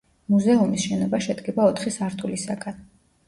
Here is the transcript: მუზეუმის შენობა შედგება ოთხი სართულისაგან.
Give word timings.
მუზეუმის 0.35 0.85
შენობა 0.85 1.19
შედგება 1.27 1.67
ოთხი 1.73 1.93
სართულისაგან. 1.99 2.81